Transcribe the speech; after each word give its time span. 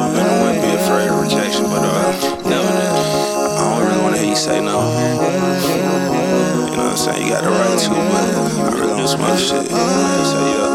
never 0.00 0.12
been 0.12 0.28
the 0.28 0.36
one 0.44 0.54
to 0.54 0.60
be 0.60 0.68
afraid 0.76 1.08
of 1.08 1.22
rejection, 1.22 1.64
but 1.64 1.80
uh, 1.80 2.12
never. 2.44 2.68
I 2.68 3.64
don't 3.64 3.80
really 3.88 4.02
wanna 4.02 4.18
hear 4.18 4.28
you 4.28 4.36
say 4.36 4.60
no. 4.60 4.92
You 4.92 6.76
know 6.76 6.84
what 6.84 6.92
I'm 6.92 6.96
saying? 6.98 7.24
You 7.24 7.32
got 7.32 7.44
the 7.44 7.48
right 7.48 7.78
to, 7.80 7.88
but 7.88 7.96
I 7.96 8.76
really 8.76 9.06
some 9.06 9.22
other 9.22 9.40
shit. 9.40 9.62
You 9.62 9.76
say 10.28 10.52
yeah. 10.52 10.68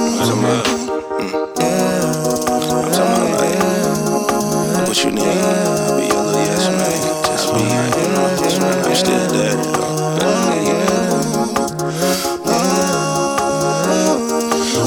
I'm 0.00 0.24
talking 0.24 0.40
about. 0.40 0.64
Mm. 1.60 1.76
I'm 2.56 2.88
talking 2.96 3.28
about 3.28 3.36
like 3.36 4.88
what 4.88 4.96
you 5.04 5.10
need. 5.12 5.20
I'll 5.20 6.00
be 6.00 6.06
your 6.08 6.24
little 6.24 6.40
yes 6.40 6.72
man. 6.72 6.96
Just 7.20 7.52
be, 7.52 7.60
you 7.60 8.08
know, 8.16 8.32
just 8.40 8.56
I'm 8.64 8.96
still 8.96 9.28
dead. 9.28 9.56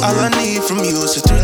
All 0.01 0.17
I 0.17 0.29
need 0.41 0.63
from 0.63 0.79
you 0.79 0.97
is 1.03 1.17
a 1.17 1.21
three 1.21 1.41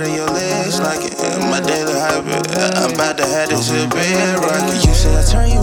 on 0.00 0.14
your 0.14 0.26
legs 0.28 0.80
like 0.80 1.04
it. 1.04 1.12
My 1.50 1.60
daily 1.60 1.92
habit. 1.92 2.48
I'm 2.56 2.94
about 2.94 3.18
to 3.18 3.26
have 3.26 3.50
this 3.50 3.68
here 3.68 3.88
bed. 3.88 4.40
You 4.86 4.94
say 4.94 5.12
I 5.18 5.22
turn 5.22 5.50
you 5.50 5.61